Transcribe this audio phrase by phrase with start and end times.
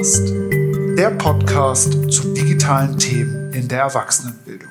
[0.00, 0.32] Cast,
[0.96, 4.70] der Podcast zu digitalen Themen in der Erwachsenenbildung.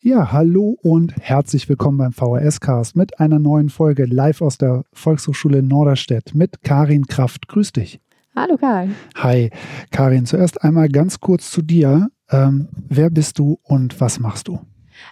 [0.00, 5.62] Ja, hallo und herzlich willkommen beim VHS-Cast mit einer neuen Folge live aus der Volkshochschule
[5.62, 7.46] Norderstedt mit Karin Kraft.
[7.46, 8.00] Grüß dich.
[8.34, 8.96] Hallo Karin.
[9.14, 9.50] Hi,
[9.92, 10.26] Karin.
[10.26, 12.08] Zuerst einmal ganz kurz zu dir.
[12.30, 14.58] Ähm, wer bist du und was machst du?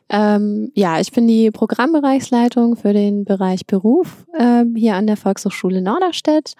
[0.09, 5.83] Ähm, ja, ich bin die Programmbereichsleitung für den Bereich Beruf ähm, hier an der Volkshochschule
[5.83, 6.55] Norderstedt.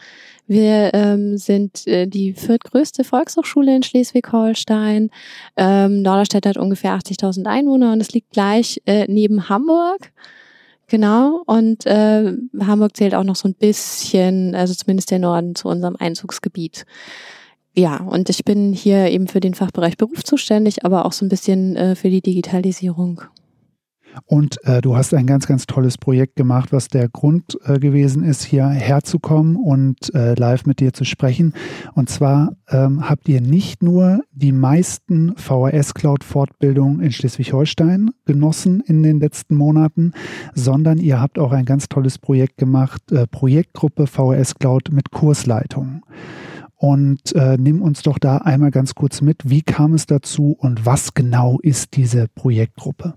[0.47, 5.11] Wir ähm, sind äh, die viertgrößte Volkshochschule in Schleswig-Holstein.
[5.57, 10.13] Ähm, Norderstedt hat ungefähr 80.000 Einwohner und es liegt gleich äh, neben Hamburg.
[10.91, 15.69] Genau, und äh, Hamburg zählt auch noch so ein bisschen, also zumindest der Norden, zu
[15.69, 16.85] unserem Einzugsgebiet.
[17.81, 21.31] Ja, und ich bin hier eben für den Fachbereich Beruf zuständig, aber auch so ein
[21.31, 23.23] bisschen äh, für die Digitalisierung.
[24.27, 28.23] Und äh, du hast ein ganz, ganz tolles Projekt gemacht, was der Grund äh, gewesen
[28.23, 31.55] ist, hier herzukommen und äh, live mit dir zu sprechen.
[31.95, 39.21] Und zwar ähm, habt ihr nicht nur die meisten VHS-Cloud-Fortbildungen in Schleswig-Holstein genossen in den
[39.21, 40.13] letzten Monaten,
[40.55, 46.03] sondern ihr habt auch ein ganz tolles Projekt gemacht, äh, Projektgruppe VHS Cloud mit Kursleitung.
[46.81, 50.87] Und äh, nimm uns doch da einmal ganz kurz mit, wie kam es dazu und
[50.87, 53.13] was genau ist diese Projektgruppe?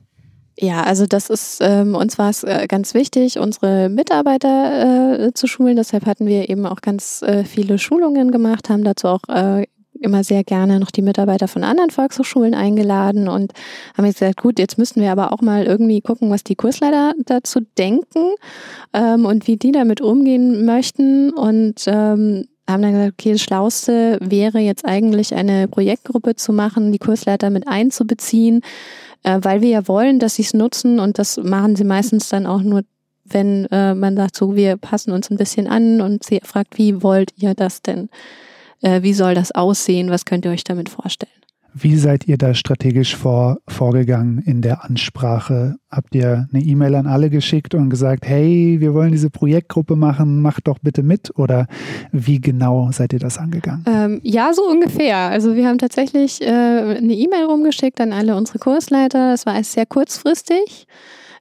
[0.60, 5.48] Ja, also das ist ähm, uns war es äh, ganz wichtig, unsere Mitarbeiter äh, zu
[5.48, 5.78] schulen.
[5.78, 9.66] Deshalb hatten wir eben auch ganz äh, viele Schulungen gemacht, haben dazu auch äh,
[10.02, 13.54] immer sehr gerne noch die Mitarbeiter von anderen Volkshochschulen eingeladen und
[13.98, 17.62] haben gesagt, gut, jetzt müssten wir aber auch mal irgendwie gucken, was die Kursleiter dazu
[17.78, 18.34] denken
[18.92, 21.32] ähm, und wie die damit umgehen möchten.
[21.32, 26.92] Und ähm, haben dann gesagt, okay, das Schlauste wäre jetzt eigentlich eine Projektgruppe zu machen,
[26.92, 28.62] die Kursleiter mit einzubeziehen,
[29.24, 32.46] äh, weil wir ja wollen, dass sie es nutzen und das machen sie meistens dann
[32.46, 32.84] auch nur,
[33.26, 37.04] wenn äh, man sagt, so, wir passen uns ein bisschen an und sie fragt, wie
[37.04, 38.10] wollt ihr das denn?
[38.82, 40.10] Äh, wie soll das aussehen?
[40.10, 41.43] Was könnt ihr euch damit vorstellen?
[41.76, 45.76] Wie seid ihr da strategisch vor, vorgegangen in der Ansprache?
[45.90, 50.42] Habt ihr eine E-Mail an alle geschickt und gesagt, hey, wir wollen diese Projektgruppe machen,
[50.42, 51.32] macht doch bitte mit?
[51.36, 51.66] Oder
[52.12, 53.86] wie genau seid ihr das angegangen?
[53.88, 55.18] Ähm, ja, so ungefähr.
[55.18, 59.32] Also wir haben tatsächlich äh, eine E-Mail rumgeschickt an alle unsere Kursleiter.
[59.32, 60.88] Das war sehr kurzfristig.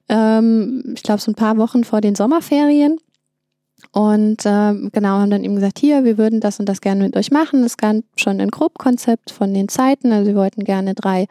[0.09, 2.97] Ähm, ich glaube, so ein paar Wochen vor den Sommerferien.
[3.93, 7.15] Und äh, genau, haben dann eben gesagt, hier, wir würden das und das gerne mit
[7.15, 7.63] euch machen.
[7.63, 10.11] Es gab schon ein Grobkonzept von den Zeiten.
[10.11, 11.27] Also wir wollten gerne drei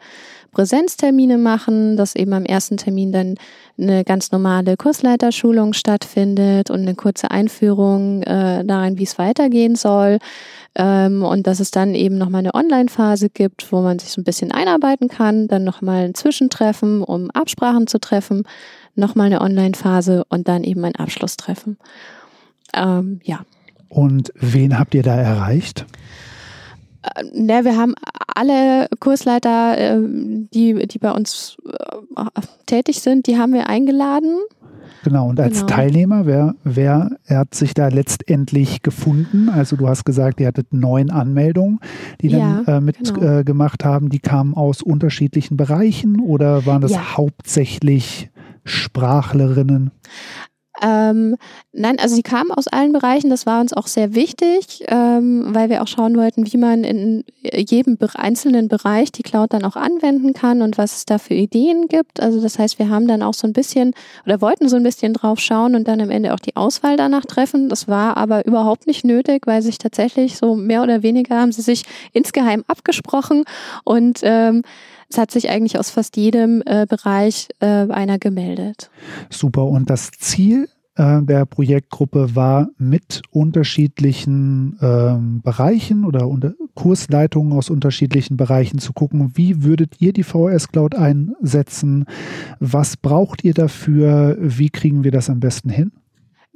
[0.53, 3.35] Präsenztermine machen, dass eben am ersten Termin dann
[3.77, 10.19] eine ganz normale Kursleiterschulung stattfindet und eine kurze Einführung äh, darin, wie es weitergehen soll.
[10.75, 14.23] Ähm, und dass es dann eben nochmal eine Online-Phase gibt, wo man sich so ein
[14.23, 18.43] bisschen einarbeiten kann, dann nochmal ein Zwischentreffen, um Absprachen zu treffen,
[18.95, 21.77] nochmal eine Online-Phase und dann eben ein Abschlusstreffen.
[22.75, 23.41] Ähm, ja.
[23.89, 25.85] Und wen habt ihr da erreicht?
[27.03, 27.93] Äh, ne, wir haben
[28.35, 29.99] alle Kursleiter, äh,
[30.53, 34.39] die, die bei uns äh, tätig sind, die haben wir eingeladen.
[35.03, 35.67] Genau, und als genau.
[35.67, 39.49] Teilnehmer, wer, wer hat sich da letztendlich gefunden?
[39.49, 41.79] Also du hast gesagt, ihr hattet neun Anmeldungen,
[42.21, 43.91] die dann ja, äh, mitgemacht genau.
[43.91, 44.09] äh, haben.
[44.09, 47.17] Die kamen aus unterschiedlichen Bereichen oder waren das ja.
[47.17, 48.29] hauptsächlich
[48.63, 49.91] Sprachlerinnen?
[50.83, 51.37] Ähm,
[51.71, 55.69] nein, also sie kamen aus allen Bereichen, das war uns auch sehr wichtig, ähm, weil
[55.69, 60.33] wir auch schauen wollten, wie man in jedem einzelnen Bereich die Cloud dann auch anwenden
[60.33, 62.21] kann und was es da für Ideen gibt.
[62.21, 63.93] Also das heißt, wir haben dann auch so ein bisschen
[64.25, 67.23] oder wollten so ein bisschen drauf schauen und dann am Ende auch die Auswahl danach
[67.23, 67.69] treffen.
[67.69, 71.61] Das war aber überhaupt nicht nötig, weil sich tatsächlich so mehr oder weniger haben sie
[71.61, 73.45] sich insgeheim abgesprochen
[73.85, 74.63] und ähm,
[75.13, 78.89] es hat sich eigentlich aus fast jedem äh, Bereich äh, einer gemeldet.
[79.29, 79.65] Super.
[79.65, 87.69] Und das Ziel äh, der Projektgruppe war, mit unterschiedlichen ähm, Bereichen oder unter Kursleitungen aus
[87.69, 92.05] unterschiedlichen Bereichen zu gucken, wie würdet ihr die VHS Cloud einsetzen?
[92.59, 94.37] Was braucht ihr dafür?
[94.39, 95.91] Wie kriegen wir das am besten hin?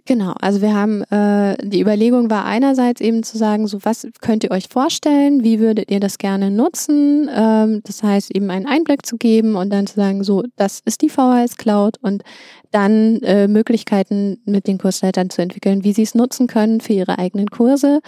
[0.08, 4.42] Genau, also wir haben, äh, die Überlegung war einerseits eben zu sagen, so was könnt
[4.46, 9.06] ihr euch vorstellen, wie würdet ihr das gerne nutzen, ähm, das heißt eben einen Einblick
[9.06, 12.24] zu geben und dann zu sagen, so das ist die VHS Cloud und
[12.72, 17.18] dann äh, Möglichkeiten mit den Kursleitern zu entwickeln, wie sie es nutzen können für ihre
[17.18, 18.02] eigenen Kurse.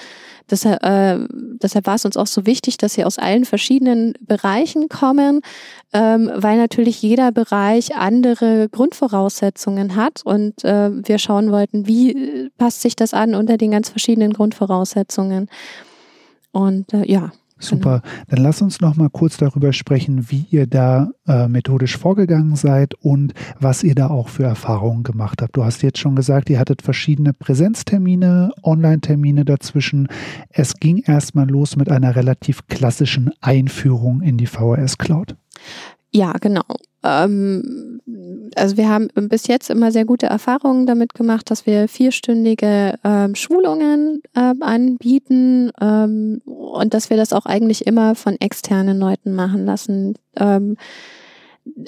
[0.49, 1.17] Deshalb, äh,
[1.61, 5.41] deshalb war es uns auch so wichtig, dass sie aus allen verschiedenen Bereichen kommen,
[5.93, 12.81] ähm, weil natürlich jeder Bereich andere Grundvoraussetzungen hat und äh, wir schauen wollten, wie passt
[12.81, 15.49] sich das an unter den ganz verschiedenen Grundvoraussetzungen.
[16.51, 17.31] Und äh, ja,
[17.61, 18.01] Super.
[18.01, 18.25] Genau.
[18.29, 22.93] Dann lass uns noch mal kurz darüber sprechen, wie ihr da äh, methodisch vorgegangen seid
[22.95, 25.57] und was ihr da auch für Erfahrungen gemacht habt.
[25.57, 30.07] Du hast jetzt schon gesagt, ihr hattet verschiedene Präsenztermine, Online-Termine dazwischen.
[30.49, 35.35] Es ging erstmal los mit einer relativ klassischen Einführung in die VHS Cloud.
[36.11, 36.63] Ja, genau.
[37.03, 38.01] Ähm,
[38.55, 43.35] also wir haben bis jetzt immer sehr gute Erfahrungen damit gemacht, dass wir vierstündige ähm,
[43.35, 49.65] Schulungen ähm, anbieten ähm, und dass wir das auch eigentlich immer von externen Leuten machen
[49.65, 50.15] lassen.
[50.35, 50.75] Ähm,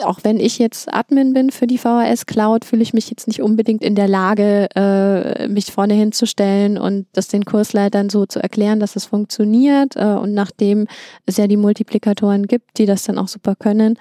[0.03, 3.41] auch wenn ich jetzt Admin bin für die VHS Cloud, fühle ich mich jetzt nicht
[3.41, 8.79] unbedingt in der Lage, äh, mich vorne hinzustellen und das den Kursleitern so zu erklären,
[8.79, 9.95] dass es funktioniert.
[9.95, 10.87] Äh, und nachdem
[11.25, 13.97] es ja die Multiplikatoren gibt, die das dann auch super können,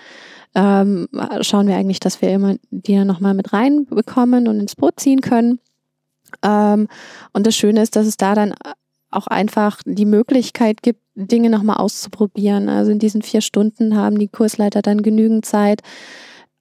[0.54, 1.08] ähm,
[1.42, 5.20] schauen wir eigentlich, dass wir immer die dann nochmal mit reinbekommen und ins Boot ziehen
[5.20, 5.60] können.
[6.42, 6.88] Ähm,
[7.32, 8.54] und das Schöne ist, dass es da dann
[9.10, 12.68] auch einfach die Möglichkeit gibt, Dinge nochmal auszuprobieren.
[12.68, 15.82] Also in diesen vier Stunden haben die Kursleiter dann genügend Zeit,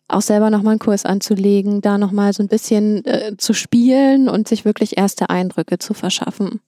[0.08, 4.48] auch selber nochmal einen Kurs anzulegen, da nochmal so ein bisschen äh, zu spielen und
[4.48, 6.62] sich wirklich erste Eindrücke zu verschaffen.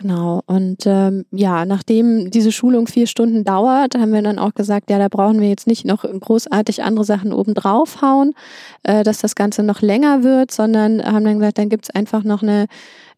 [0.00, 0.42] Genau.
[0.46, 4.98] Und ähm, ja, nachdem diese Schulung vier Stunden dauert, haben wir dann auch gesagt, ja,
[4.98, 8.34] da brauchen wir jetzt nicht noch großartig andere Sachen oben draufhauen,
[8.84, 12.42] äh, dass das Ganze noch länger wird, sondern haben dann gesagt, dann gibt's einfach noch
[12.42, 12.66] eine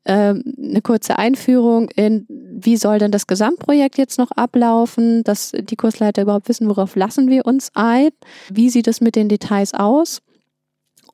[0.06, 5.76] ähm, eine kurze Einführung in, wie soll denn das Gesamtprojekt jetzt noch ablaufen, dass die
[5.76, 8.08] Kursleiter überhaupt wissen, worauf lassen wir uns ein,
[8.50, 10.22] wie sieht es mit den Details aus.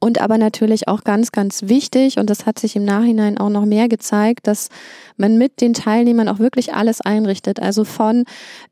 [0.01, 3.65] Und aber natürlich auch ganz, ganz wichtig, und das hat sich im Nachhinein auch noch
[3.65, 4.69] mehr gezeigt, dass
[5.17, 7.61] man mit den Teilnehmern auch wirklich alles einrichtet.
[7.61, 8.25] Also von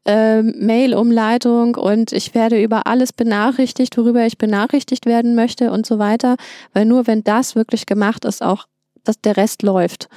[0.05, 5.99] ähm, Mail-Umleitung und ich werde über alles benachrichtigt, worüber ich benachrichtigt werden möchte und so
[5.99, 6.37] weiter.
[6.73, 8.67] Weil nur wenn das wirklich gemacht ist, auch
[9.05, 10.09] dass der Rest läuft.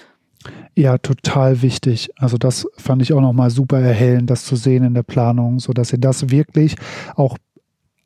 [0.75, 2.09] Ja, total wichtig.
[2.15, 5.73] Also das fand ich auch nochmal super erhellend, das zu sehen in der Planung, so
[5.73, 6.75] dass ihr das wirklich
[7.15, 7.37] auch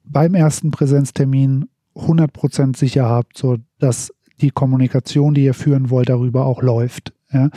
[0.03, 6.45] beim ersten Präsenztermin 100% sicher habt, so dass die Kommunikation, die ihr führen wollt, darüber
[6.45, 7.13] auch läuft.
[7.31, 7.49] Ja.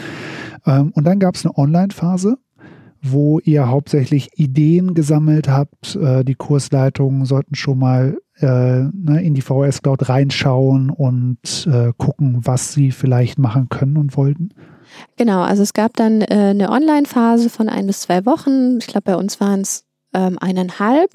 [0.67, 2.37] Ähm, und dann gab es eine Online-Phase,
[3.03, 5.97] wo ihr hauptsächlich Ideen gesammelt habt.
[5.97, 11.93] Äh, die Kursleitungen sollten schon mal äh, ne, in die VHS Cloud reinschauen und äh,
[11.97, 14.51] gucken, was sie vielleicht machen können und wollten?
[15.17, 18.79] Genau, also es gab dann eine Online-Phase von ein bis zwei Wochen.
[18.79, 19.84] Ich glaube, bei uns waren es
[20.15, 21.11] ähm, eineinhalb.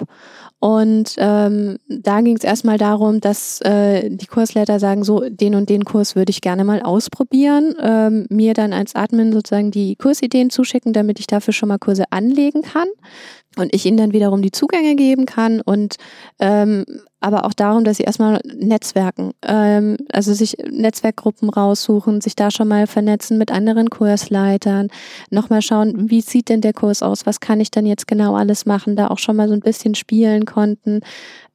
[0.60, 5.70] Und ähm, da ging es erstmal darum, dass äh, die Kursleiter sagen, so den und
[5.70, 10.50] den Kurs würde ich gerne mal ausprobieren, ähm, mir dann als Admin sozusagen die Kursideen
[10.50, 12.88] zuschicken, damit ich dafür schon mal Kurse anlegen kann
[13.56, 15.96] und ich ihnen dann wiederum die Zugänge geben kann und
[16.38, 16.84] ähm,
[17.20, 22.68] aber auch darum, dass sie erstmal netzwerken, ähm, also sich Netzwerkgruppen raussuchen, sich da schon
[22.68, 24.88] mal vernetzen mit anderen Kursleitern,
[25.30, 28.64] nochmal schauen, wie sieht denn der Kurs aus, was kann ich dann jetzt genau alles
[28.66, 31.00] machen, da auch schon mal so ein bisschen spielen konnten,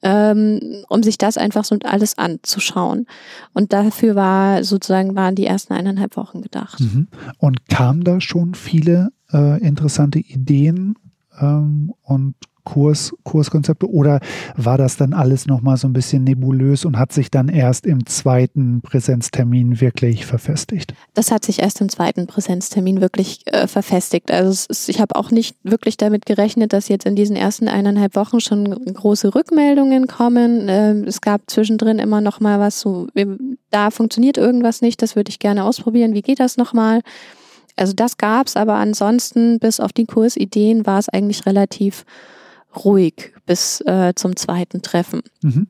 [0.03, 3.07] ähm, um sich das einfach so alles anzuschauen.
[3.53, 6.79] Und dafür war sozusagen waren die ersten eineinhalb Wochen gedacht.
[6.79, 7.07] Mhm.
[7.39, 10.95] Und kamen da schon viele äh, interessante Ideen
[11.39, 12.35] ähm, und
[12.65, 14.19] Kurs, Kurskonzepte oder
[14.57, 18.05] war das dann alles nochmal so ein bisschen nebulös und hat sich dann erst im
[18.05, 20.93] zweiten Präsenztermin wirklich verfestigt?
[21.13, 24.31] Das hat sich erst im zweiten Präsenztermin wirklich äh, verfestigt.
[24.31, 28.15] Also ist, ich habe auch nicht wirklich damit gerechnet, dass jetzt in diesen ersten eineinhalb
[28.15, 30.65] Wochen schon große Rückmeldungen kommen.
[30.67, 33.07] Ähm, es gab zwischendrin immer noch mal was so,
[33.69, 36.13] da funktioniert irgendwas nicht, das würde ich gerne ausprobieren.
[36.13, 37.01] Wie geht das nochmal?
[37.75, 42.05] Also das gab's, aber ansonsten bis auf die Kursideen war es eigentlich relativ
[42.83, 45.21] ruhig bis äh, zum zweiten Treffen.
[45.41, 45.67] Mhm.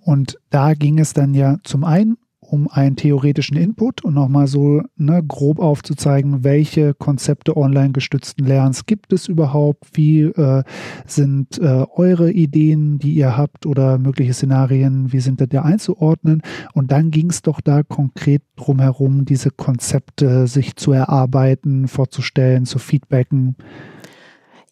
[0.00, 2.16] Und da ging es dann ja zum einen
[2.50, 8.86] um einen theoretischen Input und nochmal so ne, grob aufzuzeigen, welche Konzepte online gestützten Lernens
[8.86, 10.64] gibt es überhaupt, wie äh,
[11.06, 16.42] sind äh, eure Ideen, die ihr habt oder mögliche Szenarien, wie sind da einzuordnen.
[16.74, 22.66] Und dann ging es doch da konkret drum herum, diese Konzepte sich zu erarbeiten, vorzustellen,
[22.66, 23.56] zu feedbacken.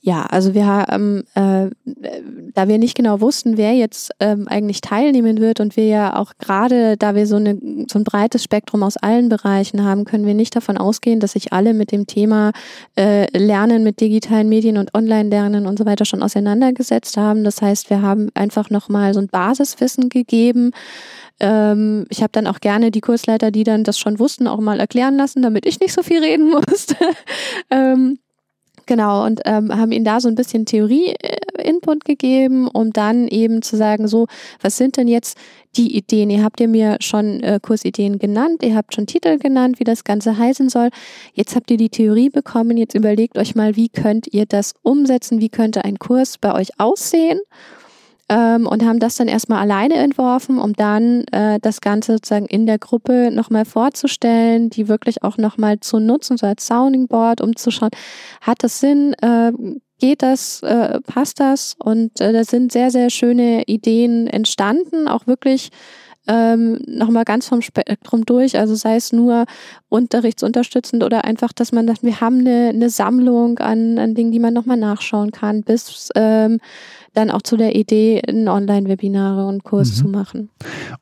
[0.01, 1.71] Ja, also wir haben, äh,
[2.55, 6.35] da wir nicht genau wussten, wer jetzt ähm, eigentlich teilnehmen wird und wir ja auch
[6.39, 7.59] gerade, da wir so, eine,
[7.91, 11.53] so ein breites Spektrum aus allen Bereichen haben, können wir nicht davon ausgehen, dass sich
[11.53, 12.53] alle mit dem Thema
[12.97, 17.43] äh, Lernen mit digitalen Medien und Online-Lernen und so weiter schon auseinandergesetzt haben.
[17.43, 20.71] Das heißt, wir haben einfach nochmal so ein Basiswissen gegeben.
[21.41, 24.79] Ähm, ich habe dann auch gerne die Kursleiter, die dann das schon wussten, auch mal
[24.79, 26.97] erklären lassen, damit ich nicht so viel reden musste.
[28.89, 33.29] Genau, und ähm, haben ihnen da so ein bisschen Theorie äh, Input gegeben, um dann
[33.29, 34.27] eben zu sagen, so,
[34.63, 35.37] was sind denn jetzt
[35.77, 36.31] die Ideen?
[36.31, 40.05] Ihr habt ja mir schon äh, Kursideen genannt, ihr habt schon Titel genannt, wie das
[40.05, 40.89] Ganze heißen soll.
[41.35, 45.39] Jetzt habt ihr die Theorie bekommen, jetzt überlegt euch mal, wie könnt ihr das umsetzen,
[45.39, 47.41] wie könnte ein Kurs bei euch aussehen?
[48.29, 52.67] Ähm, und haben das dann erstmal alleine entworfen, um dann äh, das Ganze sozusagen in
[52.67, 57.57] der Gruppe nochmal vorzustellen, die wirklich auch nochmal zu nutzen, so als Sounding Board, um
[57.57, 57.91] zu schauen,
[58.41, 59.53] hat das Sinn, äh,
[59.99, 61.77] geht das, äh, passt das?
[61.79, 65.71] Und äh, da sind sehr, sehr schöne Ideen entstanden, auch wirklich
[66.27, 69.47] ähm, nochmal ganz vom Spektrum durch, also sei es nur
[69.89, 74.39] unterrichtsunterstützend oder einfach, dass man sagt, wir haben eine, eine Sammlung an, an Dingen, die
[74.39, 76.59] man nochmal nachschauen kann, bis ähm,
[77.15, 79.95] dann auch zu der Idee, ein Online-Webinare und Kurs mhm.
[79.95, 80.51] zu machen.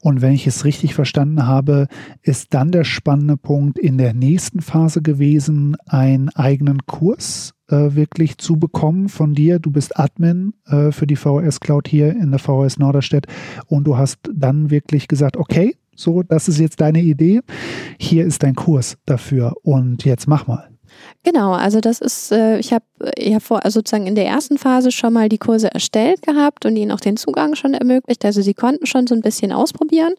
[0.00, 1.88] Und wenn ich es richtig verstanden habe,
[2.22, 8.38] ist dann der spannende Punkt in der nächsten Phase gewesen, einen eigenen Kurs äh, wirklich
[8.38, 9.58] zu bekommen von dir.
[9.58, 13.26] Du bist Admin äh, für die VHS Cloud hier in der VHS Norderstedt
[13.66, 17.40] und du hast dann wirklich gesagt, okay, so, das ist jetzt deine Idee.
[17.98, 20.68] Hier ist dein Kurs dafür und jetzt mach mal.
[21.24, 22.84] Genau, also das ist, äh, ich habe
[23.18, 26.76] ja vor, also sozusagen in der ersten Phase schon mal die Kurse erstellt gehabt und
[26.76, 28.24] ihnen auch den Zugang schon ermöglicht.
[28.24, 30.14] Also sie konnten schon so ein bisschen ausprobieren.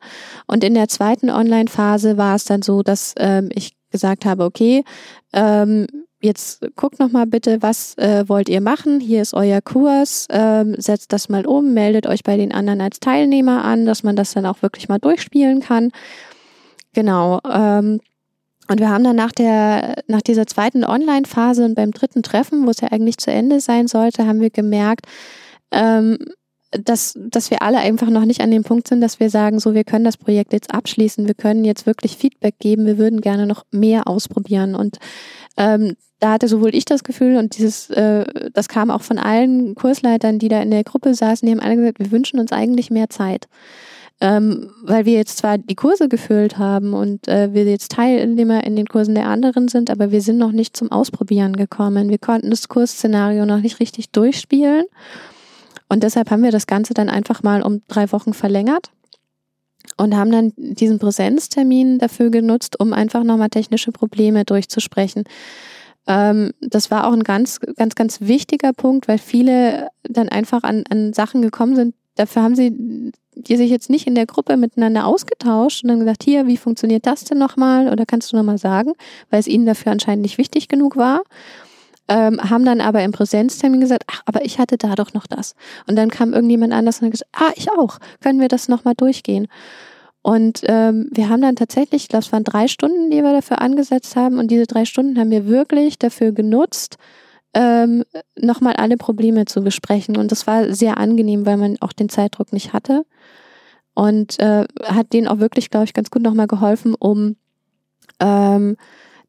[0.47, 4.83] Und in der zweiten Online-Phase war es dann so, dass ähm, ich gesagt habe, okay,
[5.33, 5.87] ähm,
[6.21, 8.99] jetzt guckt noch mal bitte, was äh, wollt ihr machen?
[8.99, 12.99] Hier ist euer Kurs, ähm, setzt das mal um, meldet euch bei den anderen als
[12.99, 15.91] Teilnehmer an, dass man das dann auch wirklich mal durchspielen kann.
[16.93, 17.39] Genau.
[17.49, 17.99] Ähm,
[18.69, 22.71] und wir haben dann nach der, nach dieser zweiten Online-Phase und beim dritten Treffen, wo
[22.71, 25.05] es ja eigentlich zu Ende sein sollte, haben wir gemerkt,
[25.71, 26.17] ähm,
[26.71, 29.73] dass, dass wir alle einfach noch nicht an dem Punkt sind, dass wir sagen, so,
[29.73, 33.47] wir können das Projekt jetzt abschließen, wir können jetzt wirklich Feedback geben, wir würden gerne
[33.47, 34.75] noch mehr ausprobieren.
[34.75, 34.97] Und
[35.55, 39.75] ähm, da hatte sowohl ich das Gefühl und dieses, äh, das kam auch von allen
[39.75, 42.89] Kursleitern, die da in der Gruppe saßen, die haben alle gesagt, wir wünschen uns eigentlich
[42.89, 43.47] mehr Zeit
[44.19, 48.75] ähm, weil wir jetzt zwar die Kurse gefüllt haben und äh, wir jetzt Teilnehmer in
[48.75, 52.09] den Kursen der anderen sind, aber wir sind noch nicht zum Ausprobieren gekommen.
[52.09, 54.85] Wir konnten das Kursszenario noch nicht richtig durchspielen
[55.87, 58.89] und deshalb haben wir das Ganze dann einfach mal um drei Wochen verlängert
[59.97, 65.25] und haben dann diesen Präsenztermin dafür genutzt, um einfach nochmal technische Probleme durchzusprechen.
[66.07, 70.83] Ähm, das war auch ein ganz, ganz, ganz wichtiger Punkt, weil viele dann einfach an,
[70.89, 71.95] an Sachen gekommen sind.
[72.15, 76.23] Dafür haben sie die sich jetzt nicht in der Gruppe miteinander ausgetauscht und dann gesagt,
[76.23, 77.89] hier, wie funktioniert das denn nochmal?
[77.89, 78.93] Oder kannst du nochmal sagen,
[79.29, 81.21] weil es ihnen dafür anscheinend nicht wichtig genug war.
[82.09, 85.55] Ähm, haben dann aber im Präsenztermin gesagt, ach, aber ich hatte da doch noch das.
[85.87, 87.99] Und dann kam irgendjemand anders und hat gesagt, ah, ich auch.
[88.21, 89.47] Können wir das nochmal durchgehen?
[90.21, 93.61] Und ähm, wir haben dann tatsächlich, ich glaube, es waren drei Stunden, die wir dafür
[93.61, 94.39] angesetzt haben.
[94.39, 96.97] Und diese drei Stunden haben wir wirklich dafür genutzt,
[97.53, 98.03] ähm,
[98.37, 100.17] nochmal alle Probleme zu besprechen.
[100.17, 103.05] Und das war sehr angenehm, weil man auch den Zeitdruck nicht hatte.
[103.93, 107.35] Und äh, hat denen auch wirklich, glaube ich, ganz gut nochmal geholfen, um
[108.19, 108.77] ähm,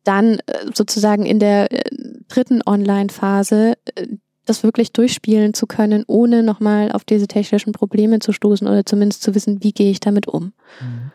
[0.05, 1.91] dann äh, sozusagen in der äh,
[2.29, 4.07] dritten Online-Phase äh,
[4.49, 9.23] das wirklich durchspielen zu können, ohne nochmal auf diese technischen Probleme zu stoßen oder zumindest
[9.23, 10.53] zu wissen, wie gehe ich damit um.
[10.81, 11.13] Mhm.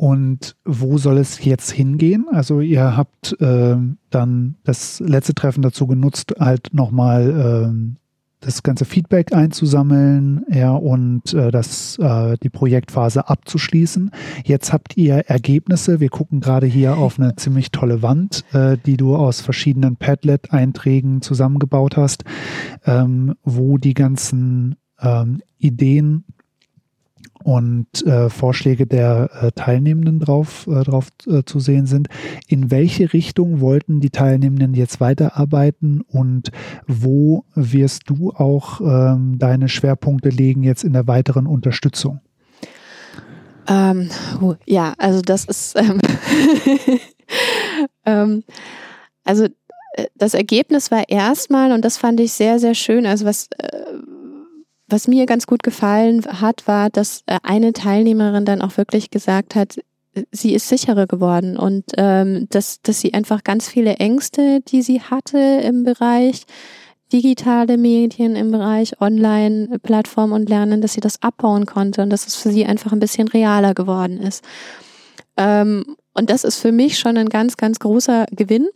[0.00, 2.24] Und wo soll es jetzt hingehen?
[2.30, 3.76] Also ihr habt äh,
[4.08, 8.09] dann das letzte Treffen dazu genutzt, halt nochmal äh,
[8.40, 14.10] das ganze Feedback einzusammeln ja, und äh, das, äh, die Projektphase abzuschließen.
[14.44, 16.00] Jetzt habt ihr Ergebnisse.
[16.00, 21.20] Wir gucken gerade hier auf eine ziemlich tolle Wand, äh, die du aus verschiedenen Padlet-Einträgen
[21.20, 22.24] zusammengebaut hast,
[22.86, 26.24] ähm, wo die ganzen ähm, Ideen
[27.42, 32.08] und äh, Vorschläge der äh, Teilnehmenden drauf, äh, drauf äh, zu sehen sind.
[32.48, 36.50] In welche Richtung wollten die Teilnehmenden jetzt weiterarbeiten und
[36.86, 42.20] wo wirst du auch ähm, deine Schwerpunkte legen jetzt in der weiteren Unterstützung?
[43.68, 44.10] Ähm,
[44.66, 46.00] ja, also das ist ähm,
[48.04, 48.42] ähm,
[49.24, 53.06] also äh, das Ergebnis war erstmal und das fand ich sehr sehr schön.
[53.06, 53.80] Also was äh,
[54.90, 59.54] was mir ganz gut gefallen hat, war, dass äh, eine Teilnehmerin dann auch wirklich gesagt
[59.54, 59.80] hat,
[60.32, 65.00] sie ist sicherer geworden und ähm, dass, dass sie einfach ganz viele Ängste, die sie
[65.00, 66.42] hatte im Bereich
[67.12, 72.36] digitale Medien, im Bereich Online-Plattform und Lernen, dass sie das abbauen konnte und dass es
[72.36, 74.44] für sie einfach ein bisschen realer geworden ist.
[75.36, 78.68] Ähm, und das ist für mich schon ein ganz, ganz großer Gewinn.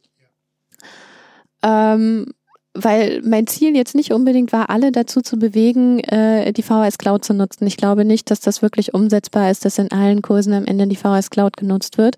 [1.62, 2.32] Ähm,
[2.74, 7.24] weil mein Ziel jetzt nicht unbedingt war, alle dazu zu bewegen, äh, die VHS Cloud
[7.24, 7.66] zu nutzen.
[7.66, 10.96] Ich glaube nicht, dass das wirklich umsetzbar ist, dass in allen Kursen am Ende die
[10.96, 12.16] VHS Cloud genutzt wird.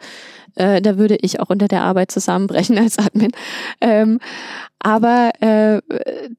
[0.55, 3.33] Äh, da würde ich auch unter der Arbeit zusammenbrechen als Admin.
[3.83, 4.19] Ähm,
[4.79, 5.83] aber äh,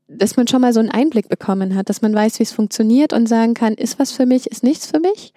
[0.07, 3.13] dass man schon mal so einen Einblick bekommen hat, dass man weiß, wie es funktioniert
[3.13, 5.33] und sagen kann, ist was für mich, ist nichts für mich.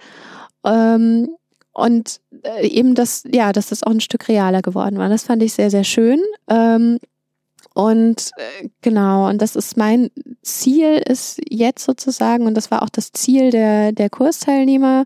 [0.64, 1.28] Ähm,
[1.72, 5.08] und äh, eben das, ja, dass das auch ein Stück realer geworden war.
[5.08, 6.20] Das fand ich sehr, sehr schön.
[6.48, 6.98] Ähm,
[7.88, 10.10] und äh, genau, und das ist mein
[10.42, 15.04] Ziel, ist jetzt sozusagen, und das war auch das Ziel der, der Kursteilnehmer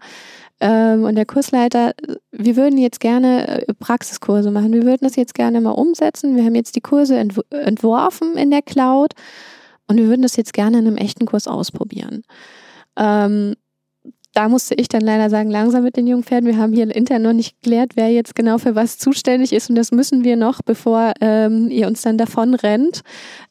[0.61, 1.93] ähm, und der Kursleiter,
[2.31, 4.73] wir würden jetzt gerne äh, Praxiskurse machen.
[4.73, 6.37] Wir würden das jetzt gerne mal umsetzen.
[6.37, 9.15] Wir haben jetzt die Kurse entw entworfen in der Cloud
[9.89, 12.23] und wir würden das jetzt gerne in einem echten Kurs ausprobieren.
[12.97, 13.55] Ähm,
[14.35, 16.49] da musste ich dann leider sagen, langsam mit den jungen Pferden.
[16.49, 19.71] Wir haben hier intern noch nicht geklärt, wer jetzt genau für was zuständig ist.
[19.71, 23.03] Und das müssen wir noch, bevor ähm, ihr uns dann davon rennt,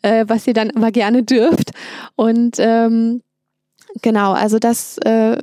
[0.01, 1.71] äh, was ihr dann aber gerne dürft.
[2.15, 3.21] Und ähm,
[4.01, 5.37] genau, also das äh,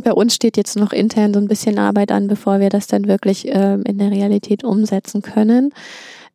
[0.00, 3.06] bei uns steht jetzt noch intern so ein bisschen Arbeit an, bevor wir das dann
[3.06, 5.72] wirklich äh, in der Realität umsetzen können.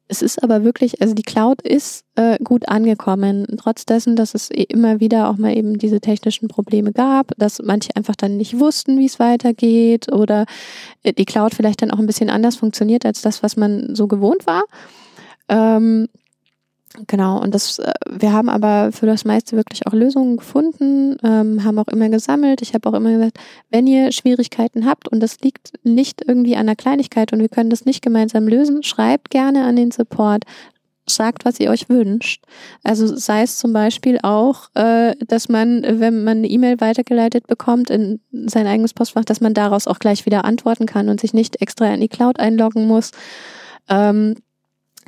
[0.08, 4.52] Es ist aber wirklich, also die Cloud ist äh, gut angekommen, trotz dessen, dass es
[4.52, 9.00] immer wieder auch mal eben diese technischen Probleme gab, dass manche einfach dann nicht wussten,
[9.00, 10.46] wie es weitergeht oder
[11.02, 14.08] äh, die Cloud vielleicht dann auch ein bisschen anders funktioniert als das, was man so
[14.08, 14.64] gewohnt war.
[15.50, 16.08] Ähm,
[17.08, 21.64] Genau, und das, äh, wir haben aber für das meiste wirklich auch Lösungen gefunden, ähm,
[21.64, 22.62] haben auch immer gesammelt.
[22.62, 23.38] Ich habe auch immer gesagt,
[23.70, 27.70] wenn ihr Schwierigkeiten habt und das liegt nicht irgendwie an der Kleinigkeit und wir können
[27.70, 30.44] das nicht gemeinsam lösen, schreibt gerne an den Support.
[31.08, 32.46] Sagt, was ihr euch wünscht.
[32.84, 37.92] Also sei es zum Beispiel auch, äh, dass man, wenn man eine E-Mail weitergeleitet bekommt
[37.92, 41.62] in sein eigenes Postfach, dass man daraus auch gleich wieder antworten kann und sich nicht
[41.62, 43.12] extra in die Cloud einloggen muss.
[43.88, 44.34] Ähm,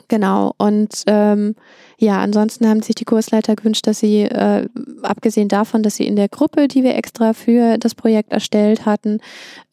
[0.08, 0.54] Genau.
[0.58, 1.56] Und ähm,
[1.98, 4.68] ja, ansonsten haben sich die Kursleiter gewünscht, dass sie, äh,
[5.02, 9.20] abgesehen davon, dass sie in der Gruppe, die wir extra für das Projekt erstellt hatten,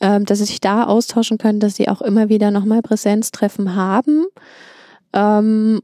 [0.01, 4.25] ähm, dass sie sich da austauschen können, dass sie auch immer wieder nochmal Präsenztreffen haben.
[5.13, 5.81] Ähm,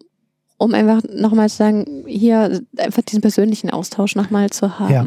[0.58, 4.92] um einfach nochmal zu sagen, hier einfach diesen persönlichen Austausch nochmal zu haben.
[4.92, 5.06] Ja.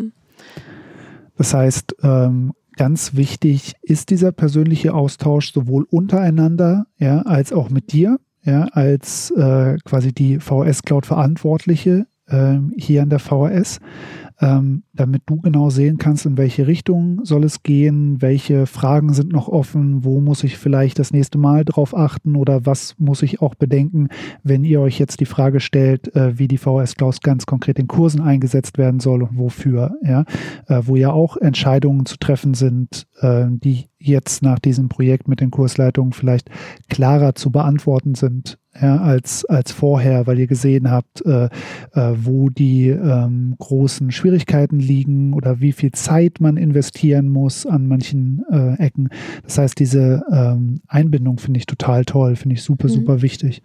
[1.37, 7.91] Das heißt, ähm, ganz wichtig ist dieser persönliche Austausch sowohl untereinander, ja, als auch mit
[7.91, 13.79] dir, ja, als äh, quasi die VHS Cloud Verantwortliche äh, hier an der VHS
[14.41, 19.31] ähm, damit du genau sehen kannst, in welche Richtung soll es gehen, welche Fragen sind
[19.31, 23.41] noch offen, wo muss ich vielleicht das nächste Mal drauf achten oder was muss ich
[23.41, 24.09] auch bedenken,
[24.43, 27.87] wenn ihr euch jetzt die Frage stellt, äh, wie die VHS Cloud ganz konkret in
[27.87, 30.25] Kursen eingesetzt werden soll und wofür, ja,
[30.67, 35.39] äh, wo ja auch Entscheidungen zu treffen sind, äh, die jetzt nach diesem Projekt mit
[35.39, 36.49] den Kursleitungen vielleicht
[36.89, 42.49] klarer zu beantworten sind ja, als, als vorher, weil ihr gesehen habt, äh, äh, wo
[42.49, 48.75] die ähm, großen Schwierigkeiten liegen oder wie viel Zeit man investieren muss an manchen äh,
[48.83, 49.09] Ecken.
[49.43, 52.93] Das heißt, diese ähm, Einbindung finde ich total toll, finde ich super, mhm.
[52.93, 53.61] super wichtig.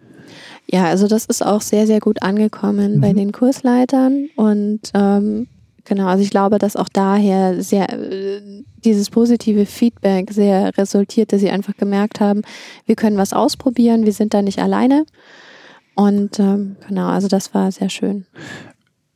[0.67, 3.01] Ja, also das ist auch sehr, sehr gut angekommen mhm.
[3.01, 5.47] bei den Kursleitern und ähm,
[5.89, 11.41] Genau, also ich glaube, dass auch daher sehr äh, dieses positive Feedback sehr resultiert, dass
[11.41, 12.43] sie einfach gemerkt haben,
[12.85, 15.05] wir können was ausprobieren, wir sind da nicht alleine.
[15.95, 18.25] Und ähm, genau, also das war sehr schön.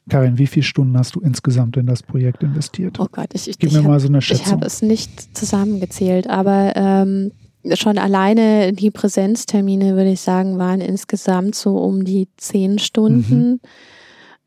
[0.10, 3.00] Karin, wie viele Stunden hast du insgesamt in das Projekt investiert?
[3.00, 4.46] Oh Gott, ich, ich, Gib mir ich mal so eine Schätzung.
[4.46, 7.32] Ich habe es nicht zusammengezählt, aber ähm,
[7.74, 13.52] schon alleine die Präsenztermine, würde ich sagen, waren insgesamt so um die zehn Stunden.
[13.52, 13.60] Mhm.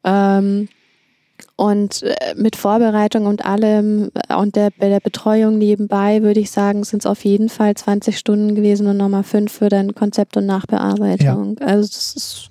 [0.04, 0.68] Ähm,
[1.56, 6.50] und äh, mit Vorbereitung und allem äh, und der, bei der Betreuung nebenbei würde ich
[6.50, 10.36] sagen, sind es auf jeden Fall 20 Stunden gewesen und nochmal fünf für dann Konzept
[10.36, 11.56] und Nachbearbeitung.
[11.58, 11.66] Ja.
[11.66, 12.50] Also das ist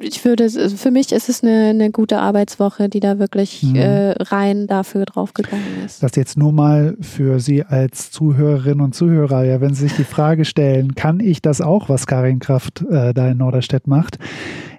[0.00, 3.76] ich würde, für mich ist es eine, eine gute Arbeitswoche, die da wirklich mhm.
[3.76, 6.02] äh, rein dafür draufgegangen ist.
[6.02, 10.04] Das jetzt nur mal für Sie als Zuhörerinnen und Zuhörer, ja, wenn Sie sich die
[10.04, 14.18] Frage stellen, kann ich das auch, was Karin Kraft äh, da in Norderstedt macht?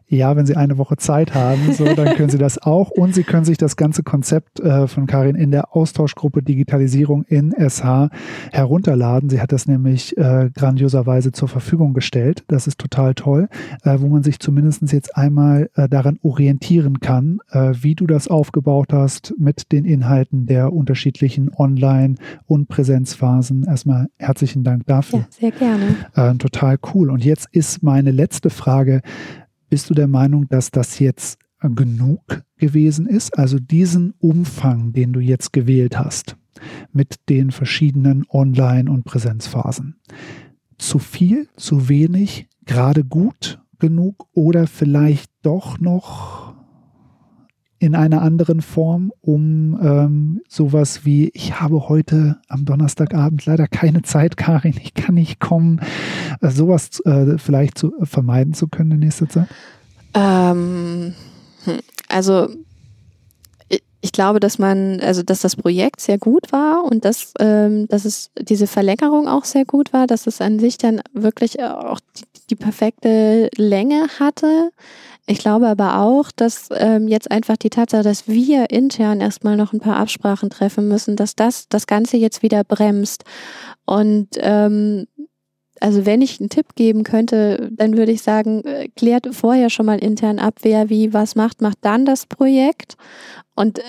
[0.08, 2.92] Ja, wenn Sie eine Woche Zeit haben, so, dann können Sie das auch.
[2.92, 7.52] Und Sie können sich das ganze Konzept äh, von Karin in der Austauschgruppe Digitalisierung in
[7.52, 8.10] SH
[8.52, 9.30] herunterladen.
[9.30, 12.44] Sie hat das nämlich äh, grandioserweise zur Verfügung gestellt.
[12.48, 13.50] Das ist total toll,
[13.84, 18.28] äh, wo man sich zumindest jetzt einmal äh, daran orientieren kann, äh, wie du das
[18.28, 22.16] aufgebaut hast mit den Inhalten der unterschiedlichen Online-
[22.46, 23.64] und Präsenzphasen.
[23.64, 25.20] Erstmal herzlichen Dank dafür.
[25.20, 25.96] Ja, sehr gerne.
[26.14, 27.10] Äh, total cool.
[27.10, 29.02] Und jetzt ist meine letzte Frage.
[29.70, 33.38] Bist du der Meinung, dass das jetzt genug gewesen ist?
[33.38, 36.38] Also diesen Umfang, den du jetzt gewählt hast,
[36.92, 39.96] mit den verschiedenen Online- und Präsenzphasen.
[40.78, 43.60] Zu viel, zu wenig, gerade gut?
[43.80, 46.55] genug oder vielleicht doch noch
[47.80, 54.02] in einer anderen Form, um ähm, sowas wie, ich habe heute am Donnerstagabend leider keine
[54.02, 55.82] Zeit, Karin, ich kann nicht kommen,
[56.42, 59.48] äh, sowas äh, vielleicht zu, äh, vermeiden zu können in nächster Zeit?
[60.14, 61.14] Ähm,
[61.66, 62.48] hm, also
[64.06, 68.06] ich glaube, dass man, also dass das Projekt sehr gut war und dass, ähm, dass
[68.06, 72.24] es diese Verlängerung auch sehr gut war, dass es an sich dann wirklich auch die,
[72.52, 74.70] die perfekte Länge hatte.
[75.26, 79.74] Ich glaube aber auch, dass ähm, jetzt einfach die Tatsache, dass wir intern erstmal noch
[79.74, 83.24] ein paar Absprachen treffen müssen, dass das das Ganze jetzt wieder bremst.
[83.86, 85.08] Und ähm,
[85.82, 89.86] also wenn ich einen Tipp geben könnte, dann würde ich sagen, äh, klärt vorher schon
[89.86, 92.96] mal intern ab, wer wie was macht, macht dann das Projekt
[93.56, 93.84] und äh,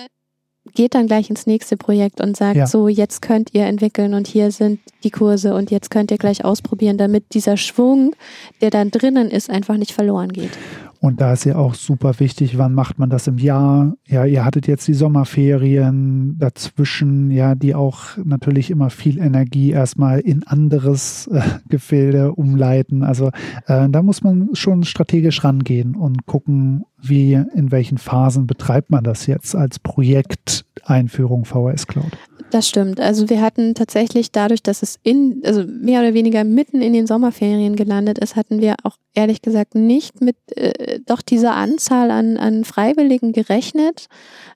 [0.73, 2.67] geht dann gleich ins nächste Projekt und sagt, ja.
[2.67, 6.43] so, jetzt könnt ihr entwickeln und hier sind die Kurse und jetzt könnt ihr gleich
[6.43, 8.15] ausprobieren, damit dieser Schwung,
[8.61, 10.51] der dann drinnen ist, einfach nicht verloren geht.
[10.99, 13.95] Und da ist ja auch super wichtig, wann macht man das im Jahr?
[14.07, 20.19] Ja, ihr hattet jetzt die Sommerferien dazwischen, ja, die auch natürlich immer viel Energie erstmal
[20.19, 23.03] in anderes äh, Gefilde umleiten.
[23.03, 23.27] Also
[23.67, 29.03] äh, da muss man schon strategisch rangehen und gucken, wie, in welchen Phasen betreibt man
[29.03, 32.17] das jetzt als Projekt Einführung VHS Cloud.
[32.49, 33.01] Das stimmt.
[33.01, 37.05] Also wir hatten tatsächlich dadurch, dass es in, also mehr oder weniger mitten in den
[37.05, 42.37] Sommerferien gelandet ist, hatten wir auch ehrlich gesagt nicht mit äh, doch dieser Anzahl an,
[42.37, 44.07] an Freiwilligen gerechnet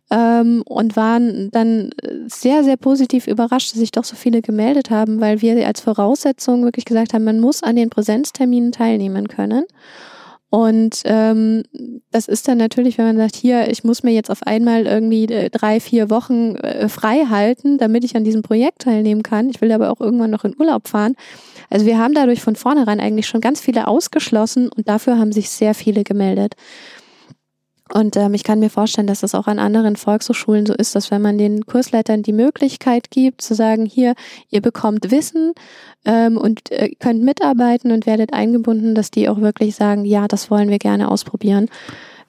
[0.09, 1.89] ähm, und waren dann
[2.27, 6.63] sehr, sehr positiv überrascht, dass sich doch so viele gemeldet haben, weil wir als Voraussetzung
[6.63, 9.65] wirklich gesagt haben, man muss an den Präsenzterminen teilnehmen können.
[10.51, 11.63] Und ähm,
[12.11, 15.23] das ist dann natürlich, wenn man sagt, hier, ich muss mir jetzt auf einmal irgendwie
[15.23, 19.49] äh, drei, vier Wochen äh, frei halten, damit ich an diesem Projekt teilnehmen kann.
[19.49, 21.15] Ich will aber auch irgendwann noch in Urlaub fahren.
[21.69, 25.49] Also wir haben dadurch von vornherein eigentlich schon ganz viele ausgeschlossen und dafür haben sich
[25.49, 26.55] sehr viele gemeldet.
[27.93, 31.11] Und ähm, ich kann mir vorstellen, dass das auch an anderen Volkshochschulen so ist, dass
[31.11, 34.15] wenn man den Kursleitern die Möglichkeit gibt, zu sagen, hier,
[34.49, 35.53] ihr bekommt Wissen
[36.05, 40.49] ähm, und äh, könnt mitarbeiten und werdet eingebunden, dass die auch wirklich sagen, ja, das
[40.49, 41.67] wollen wir gerne ausprobieren.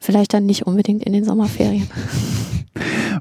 [0.01, 1.89] Vielleicht dann nicht unbedingt in den Sommerferien.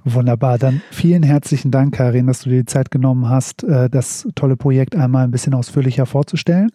[0.03, 0.57] Wunderbar.
[0.57, 4.55] Dann vielen herzlichen Dank, Karin, dass du dir die Zeit genommen hast, äh, das tolle
[4.55, 6.71] Projekt einmal ein bisschen ausführlicher vorzustellen.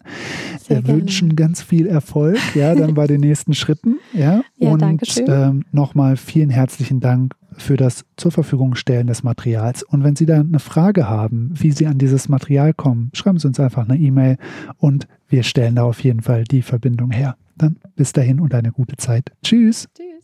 [0.59, 1.01] Sehr Wir gerne.
[1.01, 3.97] wünschen ganz viel Erfolg, ja, dann bei den nächsten Schritten.
[4.13, 9.83] Ja, ja und ähm, nochmal vielen herzlichen Dank für das zur Verfügung stellen des Materials.
[9.83, 13.47] Und wenn Sie da eine Frage haben, wie Sie an dieses Material kommen, schreiben Sie
[13.47, 14.37] uns einfach eine E-Mail
[14.77, 17.35] und wir stellen da auf jeden Fall die Verbindung her.
[17.57, 19.31] Dann bis dahin und eine gute Zeit.
[19.43, 19.87] Tschüss.
[19.95, 20.16] Tschüss.